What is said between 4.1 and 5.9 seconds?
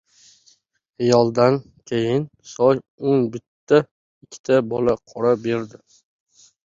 ikkita bola qora berdi.